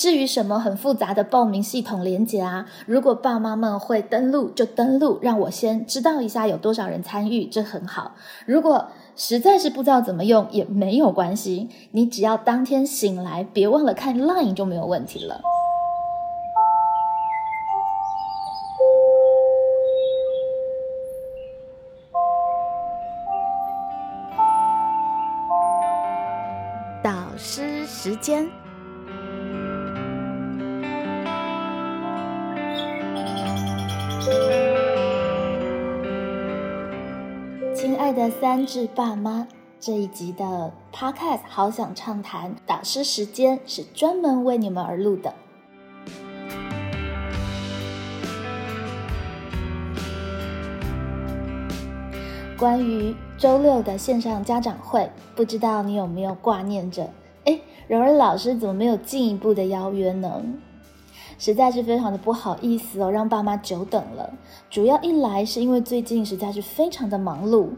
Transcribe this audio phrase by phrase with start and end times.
[0.00, 8.12] 至于什么很复杂的报名系统连接啊，如果爸妈们会登录就登录，让我先知道一下有多少人参与，这很好。
[8.46, 15.42] 如果实在是不知道怎么用也没有关系，你只要当天醒来别忘了看 Line 就没有问题了。
[27.04, 28.48] 导师时间，
[38.12, 39.46] 的三智爸妈，
[39.78, 45.32] 这一集的 Podcast 好想畅谈导师时间是专门为你们而录的。
[52.58, 57.08] 关于周六的线上家长会，不知道你有没有挂念着？
[57.44, 60.42] 哎，柔儿老师怎么没有进一步的邀约呢？
[61.40, 64.34] 实在是非常的不好意思哦，让爸妈久等了。
[64.68, 67.70] 主要一来是因为最近实在是非常的忙碌，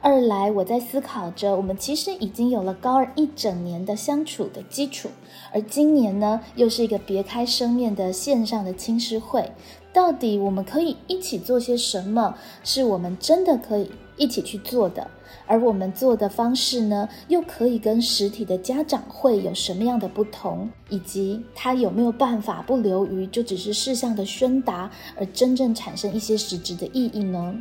[0.00, 5.10] 二来我在思考着，我们其实已经有了高二一整年的相处的基础，
[5.52, 9.52] 而今年呢，又是一个别开生面的线上的亲师会，
[9.92, 12.34] 到底我们可以一起做些什么？
[12.64, 15.10] 是我们真的可以一起去做的？
[15.46, 20.68] 而我们做的方式呢，又可以跟实体的家长会有什么样的不同？
[20.90, 27.54] 以及它有没有办法不流于就只是事项的宣达，而真正产生一些实质的意义呢？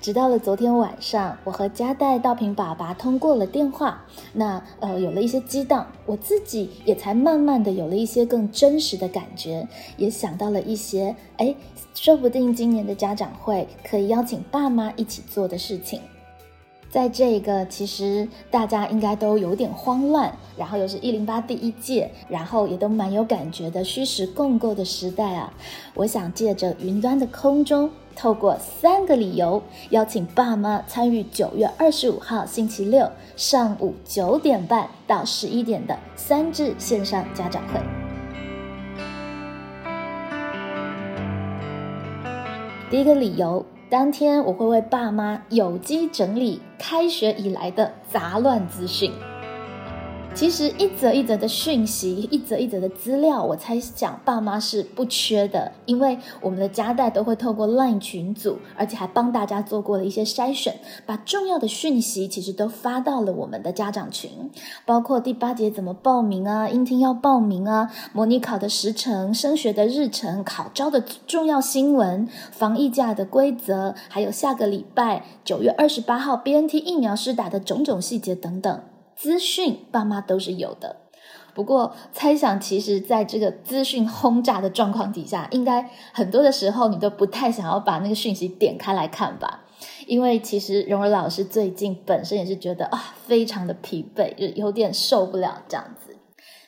[0.00, 11.54] 直到了昨天晚上，我和嘉代道平爸爸通过了电话，那呃有了一些激荡，我自己也才慢慢的有了一些更真实的感觉，也想到了一些，哎，
[11.94, 16.00] 说不定今年的家长会可以邀请爸妈一起做的事情。
[16.90, 25.52] 在这个其实大家应该都有点慌乱，然后又是一零八第一届，然后也都蛮有感觉的虚实共构的时代啊，
[25.92, 37.80] 我想借着云端的空中，透过三个理由，邀请爸妈参与九月二十五号星期六上午九点半到十一点的三至线上家长会。
[42.90, 43.64] 第一个理由。
[43.90, 49.10] 当天我会为爸妈有机整理开学以来的杂乱资讯。
[50.34, 64.30] 其实一则一则的讯息，一则一则的资料，我猜想爸妈是不缺的，因为我们的家代都会透过 LINE 群组，而且还帮大家做过了一些筛选，把重要的讯息其实都发到了我们的家长群，
[64.86, 78.80] 包括第八节怎么报名啊，英听要报名啊，模拟考的时程、升学的日程、考招的重要新闻、防疫假的规则，还有下个礼拜九月二十八号 BNT 疫苗施打的种种细节等等。
[79.18, 80.94] 资讯爸妈都是有的，
[81.52, 89.64] 不过猜想，其实在这个资讯轰炸的状况底下，应该很多的时候你都不太想要把那个讯息点开来看吧？
[90.06, 96.16] 因为其实荣儿老师最近本身也是觉得啊，非常的疲惫，就有点受不了这样子。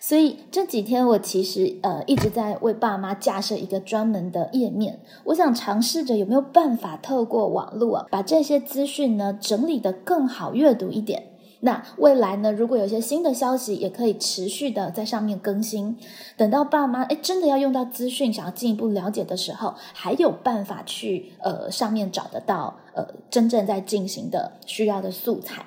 [0.00, 11.24] 所以这几天我其实呃一直在为爸妈架设一个专门的页面，我想尝试着有没有办法透过网络啊，把这些资讯呢整理的更好阅读一点。
[11.60, 12.52] 那未来呢？
[12.52, 15.96] 如果有些新的消息，也可以持续的在上面更新。
[16.36, 25.64] 等到爸妈哎真的要用到资讯，想要进一步了解的时候，还有办法去呃上面找得到呃真正在进行的需要的素材。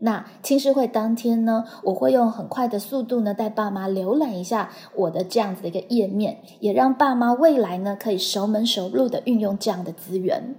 [0.00, 10.56] 那青师会当天呢，我会用很快的速度呢带爸妈浏览一下我的这样子的一个页面，也让爸妈未来呢可以熟门熟路的运用这样的资源。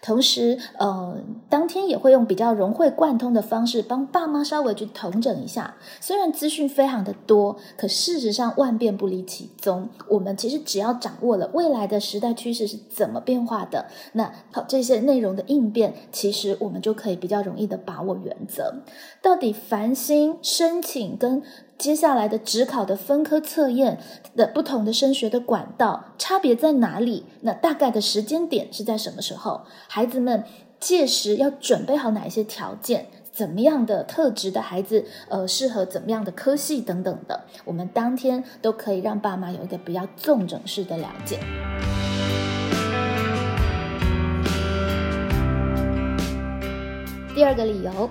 [0.00, 1.16] 同时，呃，
[1.48, 5.76] 当天也会用比较融会贯通的方式帮爸妈稍微去统整一下。
[5.98, 9.88] 虽然资讯非常的多，可事实上万变不离其宗。
[10.08, 18.83] 我们其实只要掌握了未来的时代趋势是怎么变化的，那好这些内容的应变，其实我们就可以比较容易的把握原则。
[19.22, 21.42] 到底繁星申请跟
[21.76, 23.98] 接下来的职考的分科测验
[24.36, 27.24] 的不同的升学的管道差别在哪里？
[27.40, 29.62] 那大概的时间点是在什么时候？
[29.88, 30.44] 孩子们
[30.78, 33.06] 届时要准备好哪一些条件？
[33.32, 37.44] 怎么样的特质的孩子，呃，适合怎么样的科系等等的？
[37.64, 41.40] 我们当天都可以让爸妈有一个比较纵整式的了解。
[47.34, 48.08] 第二个理由。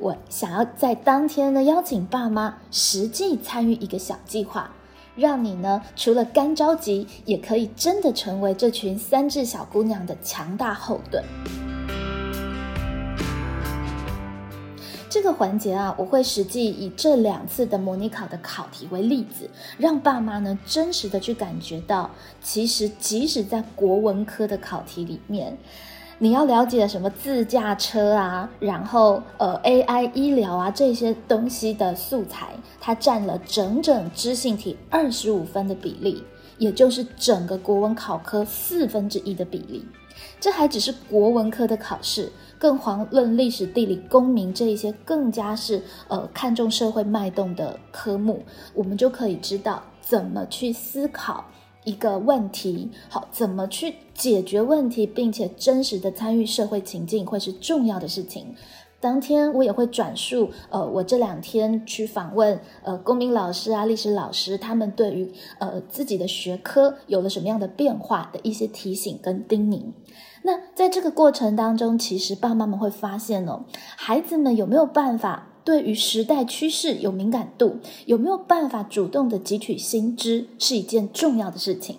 [0.00, 4.70] 我想要在当天呢邀请爸妈实际参与一个小计划，
[5.14, 11.22] 让你呢除了干着急，也可以真的成为这群三智小姑娘的强大后盾。
[15.10, 22.08] 这个环节啊，我会实际以这两次的模拟考的考题为例子，让爸妈呢真实的去感觉到，
[22.40, 25.58] 其实即使在国文科的考题里面，
[26.22, 36.22] 你要了解什么自驾车啊，然后呃 AI 医疗啊这些东西的素材，它占了整整知性题二十五分的比例，
[36.58, 39.82] 也就是整个国文考科四分之一的比例。
[40.38, 48.44] 这还只是国文科的考试，更遑论历史、地理、公民这一些更加是呃看重社会脉动的科目，
[48.74, 51.46] 我们就可以知道怎么去思考
[51.84, 58.54] 一个问题，好，怎么去解决问题，并且真实的参与社会情境会是重要的事情。
[59.00, 69.92] 当天我也会转述，呃，我这两天去访问，呃，公民老师啊、历史老师，他们对于呃自己的学科有了什么样的变化的一些提醒跟叮咛。
[70.42, 73.64] 那在这个过程当中，其实爸妈们会发现哦，
[73.96, 77.76] 孩子们有没有办法对于时代趋势有敏感度，
[78.06, 81.98] 有没有办法主动的汲取新知，是一件重要的事情。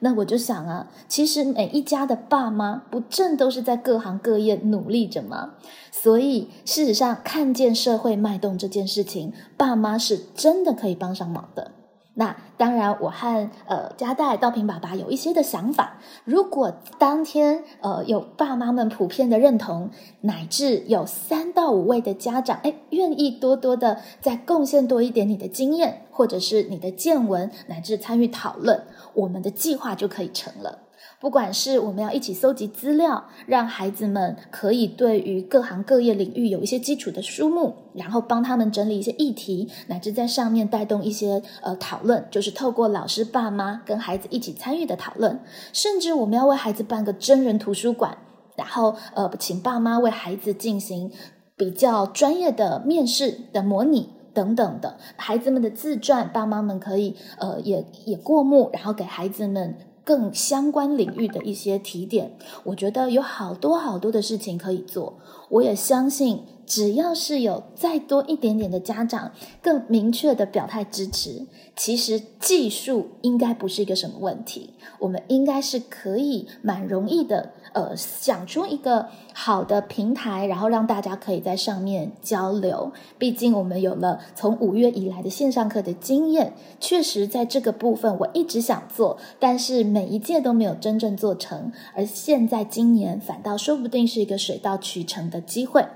[0.00, 5.54] 那我就想啊，其实每一家的爸妈不正都是在各行各业努力着吗？
[5.92, 11.70] 所以事实上，看见社会脉动这件事情，爸妈是真的可以帮上忙的。
[12.14, 15.98] 那当然，我和呃加代道平爸爸有一些的想法。
[16.24, 30.80] 如果当天呃有爸妈们普遍的认同，乃至有三到五位的家长，哎，愿意多多的再贡献多一点你的经验，或者是你的见闻，乃至参与讨论，我们的计划就可以成了。
[31.22, 45.38] 不管是我们要一起搜集资料，让孩子们可以对于各行各业领域有一些基础的书目，然后帮他们整理一些议题，乃至在上面带动一些呃讨论，就是透过老师、爸妈跟孩子一起参与的讨论，
[45.72, 48.18] 甚至我们要为孩子办个真人图书馆，
[48.56, 51.12] 然后呃请爸妈为孩子进行
[51.56, 59.76] 比较专业的面试的模拟等等的，孩子们的自传，爸妈们可以呃也也过目，然后给孩子们。
[60.04, 65.18] 更相关领域的一些提点，我觉得有好多好多的事情可以做。
[65.48, 74.74] 我也相信，只要是有再多一点点的家长更明确的表态支持，其实技术应该不是一个什么问题。
[74.98, 77.52] 我们应该是可以蛮容易的。
[77.72, 82.92] 呃，想出一个好的平台，然后让大家可以在上面交流。
[83.16, 91.72] 毕竟我们有了从五月以来的线上课的经验，确实在这个部分我一直想做，但是每一届都没有真正做成。
[91.94, 95.86] 而现在今年反倒说不定是一个水到渠成的机会。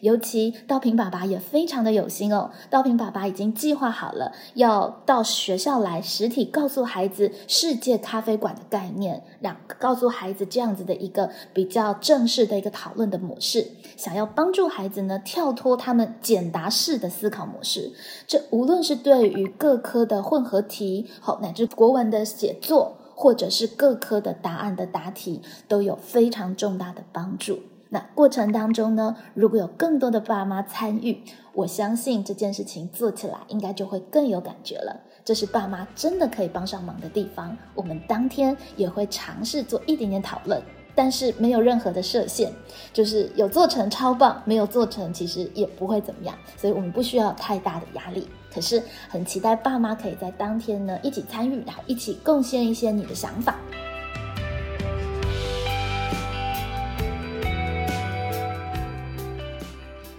[0.00, 13.66] 尤其道平爸爸也非常的有心哦，道平爸爸已经计划好了，要到学校来实体告诉孩子世界咖啡馆的概念，让告诉孩子这样子的一个比较正式的一个讨论的模式，
[13.96, 17.92] 想要帮助孩子呢跳脱他们简答式的思考模式，
[18.26, 27.60] 这无论是对于各科的混合题，好乃至国文的写作，或者是各科的答案的答题，都有非常重大的帮助。
[27.90, 31.22] 那过程当中呢，如果有更多的爸妈参与，
[31.52, 35.00] 我相信这件事情做起来应该就会更有感觉了。
[35.24, 37.56] 这是爸妈真的可以帮上忙的地方。
[37.74, 40.60] 我们当天也会尝试做一点点讨论，
[40.94, 42.52] 但是没有任何的设限，
[42.92, 48.28] 就是有做成超棒，没有做成其实也不会怎么样，所以我们不需要太大的压力。
[48.52, 53.56] 可是很期待爸妈可以在当天呢一起参与，然后一起贡献一些你的想法。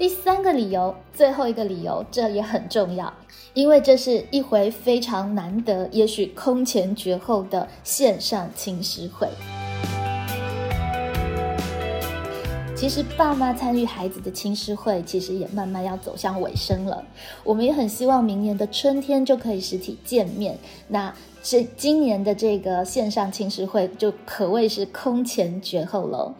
[0.05, 3.11] 第三个理由，最后一个理由，这也很重要，
[3.55, 9.27] 因为这是一回非常难得，也许空前绝后的线上青师会。
[12.75, 17.03] 其实，爸妈参与孩子的青师会，其实也慢慢要走向尾声了。
[17.43, 20.55] 我们也很希望明年的春天就可以实体见面。
[20.89, 26.35] 那这今年的这个线上青师会，就可谓是空前绝后喽。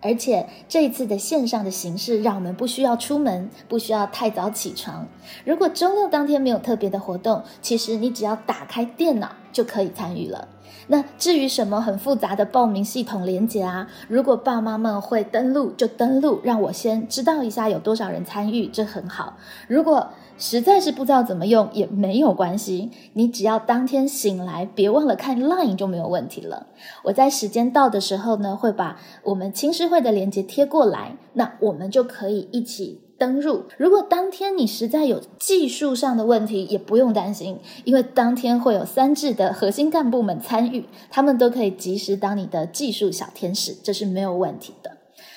[0.00, 5.08] 而且这一次的线上的形式，让我们不需要出门，不需要太早起床。
[5.44, 10.48] 如果周六当天没有特别的活动，其实你只要打开电脑就可以参与了。
[10.88, 19.38] 那至于什么很复杂的报名系统连接啊，如果爸妈们会登录就登录，让我先知道一下有多少人参与，这很好。
[19.66, 26.66] 如果实在是不知道怎么用也没有关系，你只要当天醒来别忘了看 Line 就没有问题了。
[27.04, 33.64] 我在时间到的时候呢，会把我们青师会的链接贴过来，那我们就可以一起登入。
[33.76, 44.92] 如果当天你实在有技术上的问题，也不用担心，因为当天会有三智的核心干部们参与，他们都可以及时当你的技术小天使，这是没有问题的。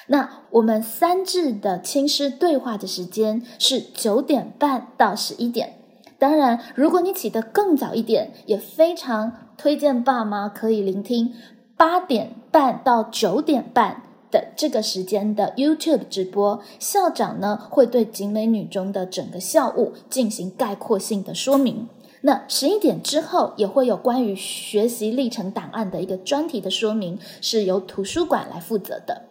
[0.07, 5.75] 那我们三智的亲师对话的时间是九点半到十一点。
[6.17, 11.33] 当然，如果你起得更早一点，也非常推荐爸妈可以聆听
[11.77, 16.61] 八点半到九点半的这个时间的 YouTube 直播。
[16.79, 21.87] 校长呢会对景美女中的整个校务进行概括性的说明。
[22.21, 29.23] 那十一点之后也会有关于学习历程档案的一个专题的说明，是由图书馆来负责的。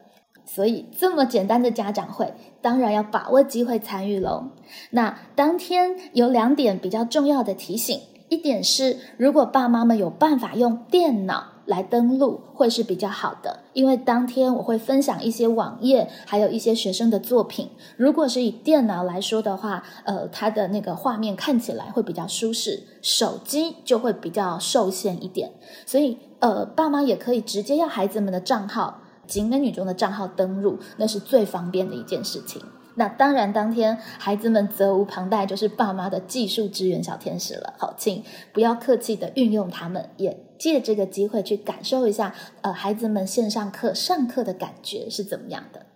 [0.47, 4.53] 所以这么简单的家长会，当然要把握机会参与喽。
[4.93, 8.01] 那当天有两点比较重要的提醒，
[8.31, 17.69] 一点是如果爸妈们有办法用电脑来登录，会是比较好的，因为当天我会分享一些网页，还有一些学生的作品。
[17.97, 25.53] 如果是以电脑来说的话，呃，它的那个画面看起来会比较舒适，手机就会比较受限一点。
[25.85, 29.03] 所以，呃，爸妈也可以直接要孩子们的账号。
[29.27, 32.63] 景美女中的账号登录，那是最方便的一件事情。
[32.99, 37.75] 那当然，当天孩子们责无旁贷，就是爸妈的技术支援小天使了。
[37.79, 45.87] 好，请不要客气的运用他们，也借这个机会去感受一下，呃，孩子们线上课上课的感觉是怎么样的。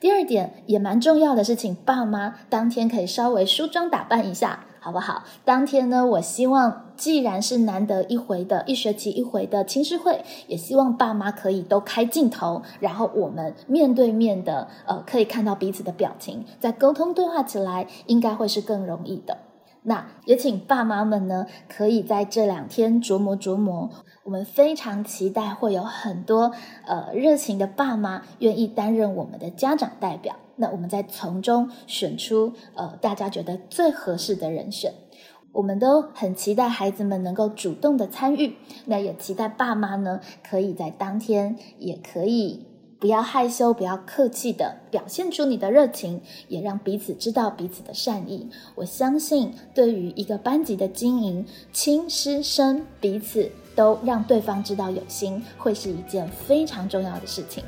[0.00, 4.64] 第二点也蛮重要的是，请爸妈当天可以稍微梳妆打扮一下。
[4.86, 5.24] 好不好？
[5.44, 19.38] 当天呢，我希望既然是难得一回的一学期一回的亲师会，也希望爸妈可以都开镜头，然后我们面对面的，呃，可以看到彼此的表情，在沟通对话起来，应该会是更容易的。
[19.82, 23.90] 那也请爸妈们呢，可以在这两天琢磨琢磨。
[24.26, 26.50] 我们非常期待会有很多
[26.84, 30.34] 呃热情的爸妈愿意担任我们的家长代表。
[30.56, 34.92] 那我们再从中选出呃大家觉得最合适的人选。
[35.52, 38.56] 我们都很期待孩子们能够主动的参与。
[38.86, 42.66] 那也期待爸妈呢，可以在当天也可以。
[42.98, 48.50] 不要害羞，不要客气的表现出你的热情，也让彼此知道彼此的善意。
[48.74, 57.62] 我相信，对于一个班级的经营，亲师生彼此都让对方知道有心，会是一件非常重要的事情。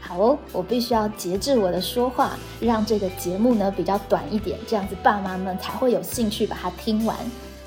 [0.00, 7.16] 好哦，我必须要节制我的说话，让这个节目呢比较短一点，这样子爸妈们才会有兴趣把它听完。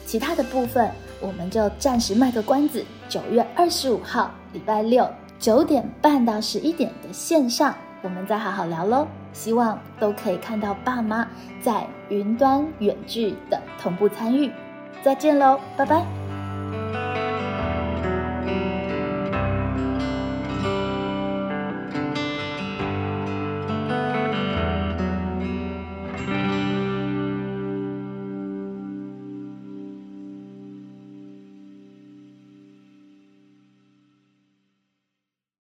[0.06, 0.90] 其他的部分，
[1.22, 2.84] 我们就暂时卖个关子。
[3.08, 5.08] 九月二十五号，礼拜六。
[5.38, 9.08] 九点半到十一点的线上，我们再好好聊喽。
[9.32, 11.28] 希望都可以看到爸妈
[11.62, 14.52] 在云端远距的同步参与。
[15.04, 16.19] 再见喽，拜拜。